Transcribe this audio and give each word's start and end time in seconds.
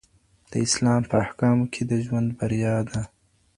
د 0.51 0.53
اسلام 0.65 1.01
په 1.09 1.15
احکامو 1.23 1.65
کي 1.73 1.81
د 1.89 1.91
ژوند 2.05 2.27
بریا 2.37 2.75
ده. 2.91 3.01